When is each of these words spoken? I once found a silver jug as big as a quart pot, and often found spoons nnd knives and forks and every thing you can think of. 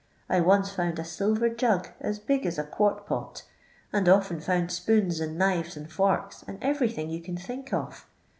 I 0.27 0.39
once 0.41 0.71
found 0.71 0.97
a 0.97 1.03
silver 1.03 1.47
jug 1.47 1.89
as 1.99 2.17
big 2.17 2.47
as 2.47 2.57
a 2.57 2.63
quart 2.63 3.05
pot, 3.05 3.43
and 3.93 4.09
often 4.09 4.39
found 4.39 4.71
spoons 4.71 5.21
nnd 5.21 5.33
knives 5.35 5.77
and 5.77 5.91
forks 5.91 6.43
and 6.47 6.57
every 6.59 6.89
thing 6.89 7.11
you 7.11 7.21
can 7.21 7.37
think 7.37 7.71
of. 7.71 8.07